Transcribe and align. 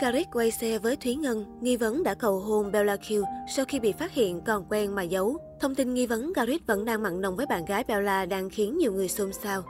Caric 0.00 0.28
quay 0.32 0.50
xe 0.50 0.78
với 0.78 0.96
Thúy 0.96 1.14
Ngân, 1.14 1.44
nghi 1.60 1.76
vấn 1.76 2.02
đã 2.02 2.14
cầu 2.14 2.40
hôn 2.40 2.72
Bella 2.72 2.96
Q 2.96 3.24
sau 3.56 3.64
khi 3.64 3.80
bị 3.80 3.92
phát 3.92 4.12
hiện 4.12 4.40
còn 4.40 4.64
quen 4.68 4.94
mà 4.94 5.02
giấu. 5.02 5.38
Thông 5.60 5.74
tin 5.74 5.94
nghi 5.94 6.06
vấn 6.06 6.34
Caric 6.34 6.66
vẫn 6.66 6.84
đang 6.84 7.02
mặn 7.02 7.20
nồng 7.20 7.36
với 7.36 7.46
bạn 7.46 7.64
gái 7.64 7.84
Bella 7.88 8.26
đang 8.26 8.50
khiến 8.50 8.78
nhiều 8.78 8.92
người 8.92 9.08
xôn 9.08 9.32
xao. 9.32 9.62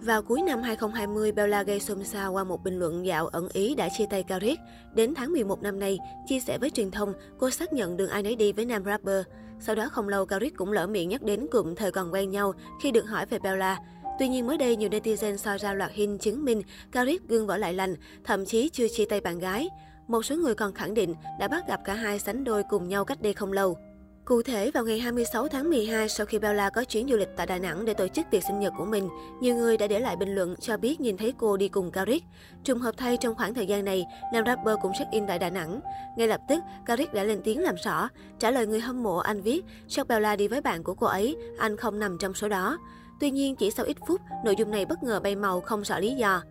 Vào 0.00 0.22
cuối 0.22 0.42
năm 0.42 0.62
2020, 0.62 1.32
Bella 1.32 1.62
gây 1.62 1.80
xôn 1.80 2.04
xao 2.04 2.32
qua 2.32 2.44
một 2.44 2.64
bình 2.64 2.78
luận 2.78 3.06
dạo 3.06 3.26
ẩn 3.26 3.48
ý 3.52 3.74
đã 3.74 3.88
chia 3.98 4.06
tay 4.10 4.22
Caric. 4.22 4.58
Đến 4.94 5.14
tháng 5.14 5.32
11 5.32 5.62
năm 5.62 5.78
nay, 5.78 5.98
chia 6.28 6.40
sẻ 6.40 6.58
với 6.58 6.70
truyền 6.70 6.90
thông, 6.90 7.12
cô 7.38 7.50
xác 7.50 7.72
nhận 7.72 7.96
đường 7.96 8.10
ai 8.10 8.22
nấy 8.22 8.36
đi 8.36 8.52
với 8.52 8.64
nam 8.64 8.84
rapper. 8.84 9.24
Sau 9.60 9.74
đó 9.74 9.88
không 9.92 10.08
lâu, 10.08 10.26
Caric 10.26 10.56
cũng 10.56 10.72
lỡ 10.72 10.86
miệng 10.86 11.08
nhắc 11.08 11.22
đến 11.22 11.46
cụm 11.52 11.74
thời 11.74 11.92
còn 11.92 12.12
quen 12.12 12.30
nhau 12.30 12.52
khi 12.82 12.90
được 12.90 13.06
hỏi 13.06 13.26
về 13.26 13.38
Bella. 13.38 13.78
Tuy 14.20 14.28
nhiên 14.28 14.46
mới 14.46 14.58
đây 14.58 14.76
nhiều 14.76 14.88
netizen 14.88 15.36
soi 15.36 15.58
ra 15.58 15.74
loạt 15.74 15.90
hình 15.94 16.18
chứng 16.18 16.44
minh 16.44 16.62
Karik 16.92 17.28
gương 17.28 17.46
vỡ 17.46 17.56
lại 17.56 17.74
lành, 17.74 17.94
thậm 18.24 18.44
chí 18.46 18.68
chưa 18.68 18.88
chia 18.88 19.04
tay 19.04 19.20
bạn 19.20 19.38
gái. 19.38 19.68
Một 20.08 20.22
số 20.22 20.36
người 20.36 20.54
còn 20.54 20.72
khẳng 20.72 20.94
định 20.94 21.14
đã 21.38 21.48
bắt 21.48 21.68
gặp 21.68 21.80
cả 21.84 21.94
hai 21.94 22.18
sánh 22.18 22.44
đôi 22.44 22.62
cùng 22.70 22.88
nhau 22.88 23.04
cách 23.04 23.22
đây 23.22 23.32
không 23.32 23.52
lâu. 23.52 23.78
Cụ 24.24 24.42
thể, 24.42 24.70
vào 24.70 24.84
ngày 24.84 24.98
26 24.98 25.48
tháng 25.48 25.70
12, 25.70 26.08
sau 26.08 26.26
khi 26.26 26.38
Bella 26.38 26.70
có 26.70 26.84
chuyến 26.84 27.08
du 27.08 27.16
lịch 27.16 27.28
tại 27.36 27.46
Đà 27.46 27.58
Nẵng 27.58 27.84
để 27.84 27.94
tổ 27.94 28.08
chức 28.08 28.26
tiệc 28.30 28.42
sinh 28.44 28.60
nhật 28.60 28.72
của 28.78 28.84
mình, 28.84 29.08
nhiều 29.40 29.54
người 29.54 29.76
đã 29.76 29.86
để 29.86 30.00
lại 30.00 30.16
bình 30.16 30.34
luận 30.34 30.54
cho 30.60 30.76
biết 30.76 31.00
nhìn 31.00 31.16
thấy 31.16 31.34
cô 31.38 31.56
đi 31.56 31.68
cùng 31.68 31.90
Karik. 31.90 32.24
Trùng 32.64 32.78
hợp 32.78 32.94
thay 32.96 33.16
trong 33.16 33.34
khoảng 33.34 33.54
thời 33.54 33.66
gian 33.66 33.84
này, 33.84 34.06
nam 34.32 34.44
rapper 34.46 34.76
cũng 34.82 34.92
check-in 34.98 35.26
tại 35.26 35.38
Đà 35.38 35.50
Nẵng. 35.50 35.80
Ngay 36.16 36.28
lập 36.28 36.40
tức, 36.48 36.58
Karik 36.86 37.14
đã 37.14 37.24
lên 37.24 37.40
tiếng 37.44 37.62
làm 37.62 37.74
rõ. 37.84 38.08
Trả 38.38 38.50
lời 38.50 38.66
người 38.66 38.80
hâm 38.80 39.02
mộ, 39.02 39.16
anh 39.16 39.42
viết, 39.42 39.64
sau 39.88 40.04
Bella 40.04 40.36
đi 40.36 40.48
với 40.48 40.60
bạn 40.60 40.82
của 40.82 40.94
cô 40.94 41.06
ấy, 41.06 41.36
anh 41.58 41.76
không 41.76 41.98
nằm 41.98 42.16
trong 42.20 42.34
số 42.34 42.48
đó. 42.48 42.78
Tuy 43.20 43.30
nhiên, 43.30 43.56
chỉ 43.56 43.70
sau 43.70 43.86
ít 43.86 43.96
phút, 44.06 44.20
nội 44.44 44.56
dung 44.58 44.70
này 44.70 44.86
bất 44.86 45.02
ngờ 45.02 45.20
bay 45.20 45.36
màu 45.36 45.60
không 45.60 45.82
rõ 45.84 45.98
lý 45.98 46.14
do. 46.14 46.42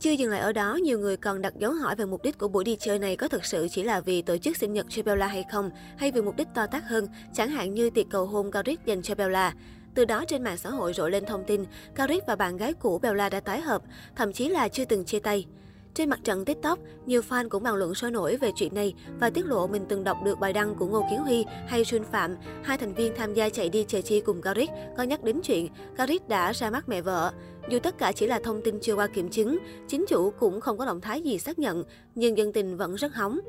Chưa 0.00 0.10
dừng 0.10 0.30
lại 0.30 0.40
ở 0.40 0.52
đó, 0.52 0.74
nhiều 0.74 0.98
người 0.98 1.16
còn 1.16 1.42
đặt 1.42 1.54
dấu 1.58 1.72
hỏi 1.72 1.96
về 1.96 2.04
mục 2.04 2.22
đích 2.22 2.38
của 2.38 2.48
buổi 2.48 2.64
đi 2.64 2.76
chơi 2.80 2.98
này 2.98 3.16
có 3.16 3.28
thực 3.28 3.44
sự 3.44 3.68
chỉ 3.70 3.82
là 3.82 4.00
vì 4.00 4.22
tổ 4.22 4.36
chức 4.36 4.56
sinh 4.56 4.72
nhật 4.72 4.86
cho 4.88 5.02
Bella 5.02 5.26
hay 5.26 5.44
không, 5.52 5.70
hay 5.96 6.10
vì 6.10 6.22
mục 6.22 6.36
đích 6.36 6.48
to 6.54 6.66
tát 6.66 6.84
hơn, 6.84 7.08
chẳng 7.34 7.50
hạn 7.50 7.74
như 7.74 7.90
tiệc 7.90 8.06
cầu 8.10 8.26
hôn 8.26 8.50
Garrick 8.50 8.86
dành 8.86 9.02
cho 9.02 9.14
Bella. 9.14 9.54
Từ 9.94 10.04
đó 10.04 10.24
trên 10.28 10.44
mạng 10.44 10.56
xã 10.56 10.70
hội 10.70 10.92
rộ 10.92 11.08
lên 11.08 11.24
thông 11.24 11.44
tin 11.44 11.64
Garrick 11.94 12.26
và 12.26 12.36
bạn 12.36 12.56
gái 12.56 12.72
cũ 12.72 12.98
Bella 13.02 13.28
đã 13.28 13.40
tái 13.40 13.60
hợp, 13.60 13.82
thậm 14.16 14.32
chí 14.32 14.48
là 14.48 14.68
chưa 14.68 14.84
từng 14.84 15.04
chia 15.04 15.18
tay. 15.18 15.46
Trên 15.94 16.10
mặt 16.10 16.20
trận 16.24 16.44
TikTok, 16.44 16.78
nhiều 17.06 17.22
fan 17.28 17.48
cũng 17.48 17.62
bàn 17.62 17.74
luận 17.74 17.94
sôi 17.94 18.10
nổi 18.10 18.36
về 18.36 18.50
chuyện 18.56 18.74
này 18.74 18.94
và 19.20 19.30
tiết 19.30 19.46
lộ 19.46 19.66
mình 19.66 19.84
từng 19.88 20.04
đọc 20.04 20.16
được 20.24 20.38
bài 20.40 20.52
đăng 20.52 20.74
của 20.74 20.86
Ngô 20.86 21.06
Kiến 21.10 21.18
Huy 21.20 21.44
hay 21.66 21.84
Xuân 21.84 22.04
Phạm, 22.12 22.36
hai 22.62 22.78
thành 22.78 22.94
viên 22.94 23.12
tham 23.16 23.34
gia 23.34 23.48
chạy 23.48 23.68
đi 23.68 23.84
chạy 23.88 24.02
chi 24.02 24.20
cùng 24.20 24.40
Garrick 24.40 24.72
có 24.96 25.02
nhắc 25.02 25.24
đến 25.24 25.40
chuyện 25.42 25.68
Garrick 25.96 26.28
đã 26.28 26.52
ra 26.52 26.70
mắt 26.70 26.88
mẹ 26.88 27.00
vợ. 27.00 27.32
Dù 27.70 27.78
tất 27.78 27.98
cả 27.98 28.12
chỉ 28.12 28.26
là 28.26 28.40
thông 28.44 28.60
tin 28.64 28.80
chưa 28.80 28.94
qua 28.94 29.06
kiểm 29.06 29.28
chứng, 29.28 29.58
chính 29.88 30.04
chủ 30.08 30.30
cũng 30.30 30.60
không 30.60 30.78
có 30.78 30.86
động 30.86 31.00
thái 31.00 31.22
gì 31.22 31.38
xác 31.38 31.58
nhận, 31.58 31.84
nhưng 32.14 32.38
dân 32.38 32.52
tình 32.52 32.76
vẫn 32.76 32.94
rất 32.94 33.14
hóng. 33.14 33.40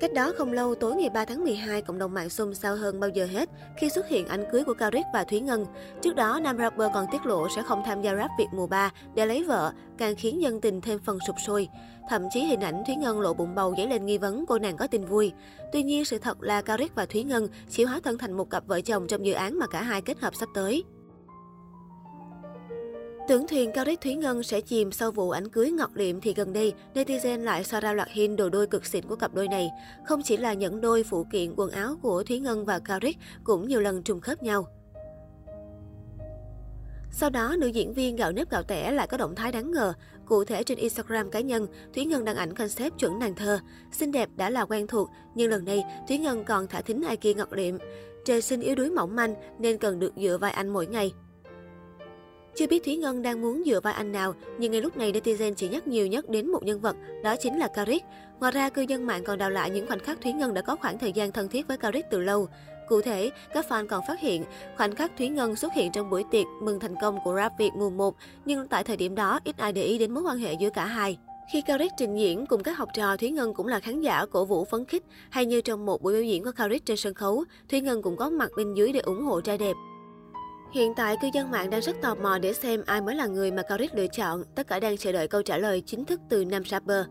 Cách 0.00 0.12
đó 0.12 0.32
không 0.36 0.52
lâu, 0.52 0.74
tối 0.74 0.96
ngày 0.96 1.10
3 1.10 1.24
tháng 1.24 1.44
12, 1.44 1.82
cộng 1.82 1.98
đồng 1.98 2.14
mạng 2.14 2.30
xôn 2.30 2.54
xao 2.54 2.76
hơn 2.76 3.00
bao 3.00 3.10
giờ 3.10 3.26
hết 3.26 3.48
khi 3.76 3.90
xuất 3.90 4.08
hiện 4.08 4.26
ảnh 4.26 4.44
cưới 4.52 4.64
của 4.64 4.74
Caric 4.74 5.04
và 5.12 5.24
Thúy 5.24 5.40
Ngân. 5.40 5.66
Trước 6.02 6.16
đó, 6.16 6.40
nam 6.42 6.58
rapper 6.58 6.90
còn 6.94 7.06
tiết 7.12 7.26
lộ 7.26 7.48
sẽ 7.56 7.62
không 7.62 7.82
tham 7.86 8.02
gia 8.02 8.14
rap 8.16 8.30
Việt 8.38 8.46
mùa 8.52 8.66
3 8.66 8.90
để 9.14 9.26
lấy 9.26 9.44
vợ, 9.44 9.72
càng 9.98 10.14
khiến 10.16 10.42
dân 10.42 10.60
tình 10.60 10.80
thêm 10.80 10.98
phần 10.98 11.18
sụp 11.26 11.36
sôi. 11.46 11.68
Thậm 12.08 12.22
chí 12.30 12.40
hình 12.40 12.60
ảnh 12.60 12.82
Thúy 12.86 12.96
Ngân 12.96 13.20
lộ 13.20 13.34
bụng 13.34 13.54
bầu 13.54 13.74
dấy 13.76 13.86
lên 13.86 14.06
nghi 14.06 14.18
vấn 14.18 14.46
cô 14.46 14.58
nàng 14.58 14.76
có 14.76 14.86
tin 14.86 15.04
vui. 15.04 15.32
Tuy 15.72 15.82
nhiên, 15.82 16.04
sự 16.04 16.18
thật 16.18 16.42
là 16.42 16.62
Caric 16.62 16.94
và 16.94 17.06
Thúy 17.06 17.24
Ngân 17.24 17.48
chỉ 17.70 17.84
hóa 17.84 18.00
thân 18.04 18.18
thành 18.18 18.32
một 18.32 18.50
cặp 18.50 18.66
vợ 18.66 18.80
chồng 18.80 19.06
trong 19.06 19.26
dự 19.26 19.32
án 19.32 19.58
mà 19.58 19.66
cả 19.66 19.82
hai 19.82 20.02
kết 20.02 20.20
hợp 20.20 20.34
sắp 20.34 20.48
tới. 20.54 20.84
Tưởng 23.28 23.46
thuyền 23.46 23.72
Cao 23.72 23.84
Đích 23.84 24.00
Thúy 24.00 24.14
Ngân 24.14 24.42
sẽ 24.42 24.60
chìm 24.60 24.92
sau 24.92 25.10
vụ 25.10 25.30
ảnh 25.30 25.48
cưới 25.48 25.70
ngọt 25.70 25.90
liệm 25.94 26.20
thì 26.20 26.34
gần 26.34 26.52
đây, 26.52 26.72
netizen 26.94 27.44
lại 27.44 27.64
so 27.64 27.80
ra 27.80 27.92
loạt 27.92 28.08
hình 28.10 28.36
đồ 28.36 28.48
đôi 28.48 28.66
cực 28.66 28.86
xịn 28.86 29.04
của 29.04 29.16
cặp 29.16 29.34
đôi 29.34 29.48
này. 29.48 29.70
Không 30.04 30.22
chỉ 30.24 30.36
là 30.36 30.52
những 30.52 30.80
đôi 30.80 31.02
phụ 31.02 31.26
kiện 31.32 31.54
quần 31.56 31.70
áo 31.70 31.96
của 32.02 32.22
Thúy 32.22 32.38
Ngân 32.38 32.64
và 32.64 32.78
Cao 32.78 33.00
Đích 33.00 33.16
cũng 33.44 33.68
nhiều 33.68 33.80
lần 33.80 34.02
trùng 34.02 34.20
khớp 34.20 34.42
nhau. 34.42 34.66
Sau 37.12 37.30
đó, 37.30 37.56
nữ 37.58 37.66
diễn 37.66 37.92
viên 37.92 38.16
gạo 38.16 38.32
nếp 38.32 38.50
gạo 38.50 38.62
tẻ 38.62 38.90
lại 38.90 39.06
có 39.06 39.16
động 39.16 39.34
thái 39.34 39.52
đáng 39.52 39.70
ngờ. 39.70 39.92
Cụ 40.26 40.44
thể 40.44 40.62
trên 40.62 40.78
Instagram 40.78 41.30
cá 41.30 41.40
nhân, 41.40 41.66
Thúy 41.94 42.04
Ngân 42.04 42.24
đăng 42.24 42.36
ảnh 42.36 42.54
concept 42.54 42.98
chuẩn 42.98 43.18
nàng 43.18 43.34
thơ. 43.34 43.58
Xinh 43.92 44.12
đẹp 44.12 44.28
đã 44.36 44.50
là 44.50 44.64
quen 44.64 44.86
thuộc, 44.86 45.10
nhưng 45.34 45.50
lần 45.50 45.64
này 45.64 45.84
Thúy 46.08 46.18
Ngân 46.18 46.44
còn 46.44 46.66
thả 46.66 46.80
thính 46.80 47.02
ai 47.02 47.16
kia 47.16 47.34
ngọt 47.34 47.52
liệm. 47.52 47.74
Trời 48.24 48.42
sinh 48.42 48.60
yếu 48.60 48.74
đuối 48.74 48.90
mỏng 48.90 49.16
manh 49.16 49.34
nên 49.58 49.78
cần 49.78 49.98
được 49.98 50.12
dựa 50.16 50.38
vai 50.40 50.52
anh 50.52 50.68
mỗi 50.68 50.86
ngày. 50.86 51.12
Chưa 52.58 52.66
biết 52.66 52.84
Thúy 52.84 52.96
Ngân 52.96 53.22
đang 53.22 53.42
muốn 53.42 53.62
dựa 53.66 53.80
vai 53.80 53.94
anh 53.94 54.12
nào, 54.12 54.34
nhưng 54.58 54.72
ngay 54.72 54.80
lúc 54.80 54.96
này 54.96 55.12
netizen 55.12 55.54
chỉ 55.54 55.68
nhắc 55.68 55.86
nhiều 55.86 56.06
nhất 56.06 56.28
đến 56.28 56.50
một 56.50 56.62
nhân 56.64 56.80
vật, 56.80 56.96
đó 57.22 57.36
chính 57.36 57.58
là 57.58 57.68
Caric. 57.68 58.02
Ngoài 58.40 58.52
ra, 58.52 58.68
cư 58.68 58.82
dân 58.82 59.06
mạng 59.06 59.24
còn 59.24 59.38
đào 59.38 59.50
lại 59.50 59.70
những 59.70 59.86
khoảnh 59.86 59.98
khắc 59.98 60.20
Thúy 60.20 60.32
Ngân 60.32 60.54
đã 60.54 60.62
có 60.62 60.76
khoảng 60.76 60.98
thời 60.98 61.12
gian 61.12 61.32
thân 61.32 61.48
thiết 61.48 61.68
với 61.68 61.76
Caric 61.76 62.04
từ 62.10 62.20
lâu. 62.20 62.48
Cụ 62.88 63.00
thể, 63.00 63.30
các 63.54 63.66
fan 63.68 63.86
còn 63.86 64.02
phát 64.08 64.20
hiện 64.20 64.44
khoảnh 64.76 64.94
khắc 64.94 65.16
Thúy 65.18 65.28
Ngân 65.28 65.56
xuất 65.56 65.72
hiện 65.72 65.92
trong 65.92 66.10
buổi 66.10 66.24
tiệc 66.30 66.46
mừng 66.62 66.80
thành 66.80 66.94
công 67.02 67.18
của 67.24 67.36
rap 67.36 67.52
Việt 67.58 67.70
mùa 67.76 67.90
1, 67.90 68.16
nhưng 68.44 68.68
tại 68.68 68.84
thời 68.84 68.96
điểm 68.96 69.14
đó 69.14 69.40
ít 69.44 69.56
ai 69.56 69.72
để 69.72 69.82
ý 69.82 69.98
đến 69.98 70.14
mối 70.14 70.22
quan 70.22 70.38
hệ 70.38 70.54
giữa 70.60 70.70
cả 70.70 70.84
hai. 70.84 71.18
Khi 71.52 71.62
Caric 71.62 71.92
trình 71.98 72.16
diễn 72.16 72.46
cùng 72.46 72.62
các 72.62 72.78
học 72.78 72.88
trò, 72.94 73.16
Thúy 73.16 73.30
Ngân 73.30 73.54
cũng 73.54 73.66
là 73.66 73.80
khán 73.80 74.00
giả 74.00 74.26
cổ 74.26 74.44
vũ 74.44 74.64
phấn 74.64 74.84
khích, 74.84 75.04
hay 75.30 75.46
như 75.46 75.60
trong 75.60 75.86
một 75.86 76.02
buổi 76.02 76.12
biểu 76.12 76.22
diễn 76.22 76.44
của 76.44 76.52
Caric 76.52 76.86
trên 76.86 76.96
sân 76.96 77.14
khấu, 77.14 77.44
Thúy 77.70 77.80
Ngân 77.80 78.02
cũng 78.02 78.16
có 78.16 78.30
mặt 78.30 78.50
bên 78.56 78.74
dưới 78.74 78.92
để 78.92 79.00
ủng 79.00 79.24
hộ 79.24 79.40
trai 79.40 79.58
đẹp. 79.58 79.74
Hiện 80.72 80.94
tại, 80.94 81.16
cư 81.22 81.28
dân 81.32 81.50
mạng 81.50 81.70
đang 81.70 81.80
rất 81.80 81.96
tò 82.02 82.14
mò 82.14 82.38
để 82.38 82.52
xem 82.52 82.82
ai 82.86 83.00
mới 83.00 83.14
là 83.14 83.26
người 83.26 83.50
mà 83.50 83.62
Caric 83.62 83.94
lựa 83.94 84.06
chọn. 84.06 84.42
Tất 84.54 84.66
cả 84.66 84.80
đang 84.80 84.96
chờ 84.96 85.12
đợi 85.12 85.28
câu 85.28 85.42
trả 85.42 85.58
lời 85.58 85.82
chính 85.86 86.04
thức 86.04 86.20
từ 86.28 86.44
nam 86.44 86.64
rapper. 86.64 87.06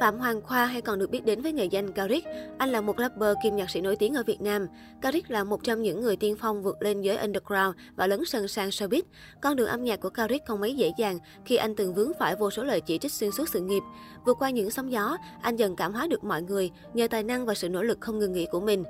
Phạm 0.00 0.18
Hoàng 0.18 0.40
Khoa 0.40 0.66
hay 0.66 0.80
còn 0.80 0.98
được 0.98 1.10
biết 1.10 1.24
đến 1.24 1.42
với 1.42 1.52
nghệ 1.52 1.64
danh 1.64 1.92
Caric. 1.92 2.24
Anh 2.58 2.70
là 2.70 2.80
một 2.80 2.98
rapper 2.98 3.36
kim 3.42 3.56
nhạc 3.56 3.70
sĩ 3.70 3.80
nổi 3.80 3.96
tiếng 3.96 4.14
ở 4.14 4.22
Việt 4.26 4.40
Nam. 4.40 4.66
Caric 5.00 5.30
là 5.30 5.44
một 5.44 5.64
trong 5.64 5.82
những 5.82 6.00
người 6.00 6.16
tiên 6.16 6.36
phong 6.40 6.62
vượt 6.62 6.82
lên 6.82 7.00
giới 7.00 7.16
underground 7.16 7.76
và 7.96 8.06
lấn 8.06 8.24
sân 8.24 8.48
sang 8.48 8.68
showbiz. 8.68 9.02
Con 9.42 9.56
đường 9.56 9.68
âm 9.68 9.84
nhạc 9.84 10.00
của 10.00 10.08
Caric 10.10 10.42
không 10.46 10.60
mấy 10.60 10.74
dễ 10.74 10.92
dàng 10.98 11.18
khi 11.44 11.56
anh 11.56 11.76
từng 11.76 11.94
vướng 11.94 12.12
phải 12.18 12.36
vô 12.36 12.50
số 12.50 12.64
lời 12.64 12.80
chỉ 12.80 12.98
trích 12.98 13.12
xuyên 13.12 13.30
suốt 13.32 13.48
sự 13.48 13.60
nghiệp. 13.60 13.82
Vượt 14.26 14.36
qua 14.38 14.50
những 14.50 14.70
sóng 14.70 14.92
gió, 14.92 15.16
anh 15.42 15.56
dần 15.56 15.76
cảm 15.76 15.92
hóa 15.92 16.06
được 16.06 16.24
mọi 16.24 16.42
người 16.42 16.70
nhờ 16.94 17.08
tài 17.08 17.22
năng 17.22 17.46
và 17.46 17.54
sự 17.54 17.68
nỗ 17.68 17.82
lực 17.82 17.98
không 18.00 18.18
ngừng 18.18 18.32
nghỉ 18.32 18.46
của 18.50 18.60
mình. 18.60 18.84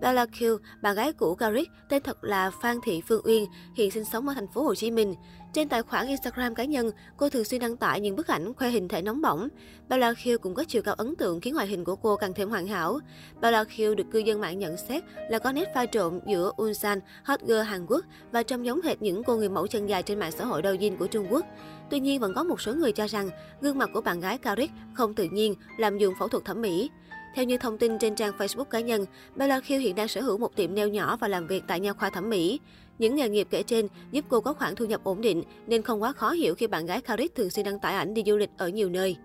Bella 0.00 0.24
Q, 0.24 0.58
bạn 0.82 0.96
gái 0.96 1.12
của 1.12 1.34
Caric, 1.34 1.68
tên 1.88 2.02
thật 2.02 2.24
là 2.24 2.50
Phan 2.62 2.78
Thị 2.84 3.02
Phương 3.08 3.22
Uyên, 3.24 3.46
hiện 3.76 3.90
sinh 3.90 4.04
sống 4.04 4.28
ở 4.28 4.34
thành 4.34 4.48
phố 4.48 4.62
Hồ 4.62 4.74
Chí 4.74 4.90
Minh. 4.90 5.14
Trên 5.56 5.68
tài 5.68 5.82
khoản 5.82 6.06
Instagram 6.06 6.54
cá 6.54 6.64
nhân, 6.64 6.90
cô 7.16 7.28
thường 7.28 7.44
xuyên 7.44 7.60
đăng 7.60 7.76
tải 7.76 8.00
những 8.00 8.16
bức 8.16 8.26
ảnh 8.26 8.54
khoe 8.54 8.68
hình 8.68 8.88
thể 8.88 9.02
nóng 9.02 9.20
bỏng. 9.20 9.48
Bella 9.88 10.14
Khiêu 10.14 10.38
cũng 10.38 10.54
có 10.54 10.64
chiều 10.68 10.82
cao 10.82 10.94
ấn 10.94 11.16
tượng 11.16 11.40
khiến 11.40 11.54
ngoại 11.54 11.66
hình 11.66 11.84
của 11.84 11.96
cô 11.96 12.16
càng 12.16 12.34
thêm 12.34 12.50
hoàn 12.50 12.66
hảo. 12.66 12.98
Bella 13.40 13.64
Khiêu 13.64 13.94
được 13.94 14.04
cư 14.12 14.18
dân 14.18 14.40
mạng 14.40 14.58
nhận 14.58 14.76
xét 14.76 15.02
là 15.30 15.38
có 15.38 15.52
nét 15.52 15.68
pha 15.74 15.86
trộn 15.86 16.20
giữa 16.26 16.52
Ulsan, 16.62 17.00
hot 17.24 17.40
girl 17.40 17.60
Hàn 17.60 17.86
Quốc 17.86 18.04
và 18.32 18.42
trông 18.42 18.66
giống 18.66 18.82
hệt 18.82 19.02
những 19.02 19.24
cô 19.24 19.36
người 19.36 19.48
mẫu 19.48 19.66
chân 19.66 19.88
dài 19.88 20.02
trên 20.02 20.18
mạng 20.18 20.32
xã 20.32 20.44
hội 20.44 20.62
đầu 20.62 20.76
của 20.98 21.06
Trung 21.06 21.26
Quốc. 21.30 21.46
Tuy 21.90 22.00
nhiên, 22.00 22.20
vẫn 22.20 22.34
có 22.34 22.44
một 22.44 22.60
số 22.60 22.74
người 22.74 22.92
cho 22.92 23.06
rằng 23.06 23.30
gương 23.60 23.78
mặt 23.78 23.90
của 23.92 24.00
bạn 24.00 24.20
gái 24.20 24.38
Karik 24.38 24.70
không 24.94 25.14
tự 25.14 25.24
nhiên, 25.32 25.54
làm 25.78 25.98
dùng 25.98 26.14
phẫu 26.18 26.28
thuật 26.28 26.44
thẩm 26.44 26.62
mỹ. 26.62 26.90
Theo 27.36 27.44
như 27.44 27.58
thông 27.58 27.78
tin 27.78 27.98
trên 27.98 28.14
trang 28.14 28.32
Facebook 28.38 28.64
cá 28.64 28.80
nhân, 28.80 29.04
Bella 29.34 29.60
Khiêu 29.60 29.78
hiện 29.78 29.94
đang 29.94 30.08
sở 30.08 30.20
hữu 30.20 30.38
một 30.38 30.56
tiệm 30.56 30.74
nail 30.74 30.90
nhỏ 30.90 31.16
và 31.16 31.28
làm 31.28 31.46
việc 31.46 31.64
tại 31.66 31.80
nha 31.80 31.92
khoa 31.92 32.10
thẩm 32.10 32.30
mỹ. 32.30 32.60
Những 32.98 33.16
nghề 33.16 33.28
nghiệp 33.28 33.48
kể 33.50 33.62
trên 33.62 33.88
giúp 34.12 34.24
cô 34.28 34.40
có 34.40 34.52
khoản 34.52 34.74
thu 34.74 34.84
nhập 34.84 35.00
ổn 35.04 35.20
định 35.20 35.42
nên 35.66 35.82
không 35.82 36.02
quá 36.02 36.12
khó 36.12 36.30
hiểu 36.30 36.54
khi 36.54 36.66
bạn 36.66 36.86
gái 36.86 37.00
Karis 37.00 37.30
thường 37.34 37.50
xuyên 37.50 37.66
đăng 37.66 37.78
tải 37.78 37.94
ảnh 37.94 38.14
đi 38.14 38.22
du 38.26 38.36
lịch 38.36 38.50
ở 38.56 38.68
nhiều 38.68 38.88
nơi. 38.88 39.16